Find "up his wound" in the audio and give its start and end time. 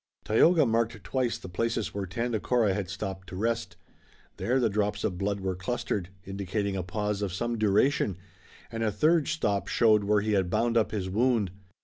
10.75-11.51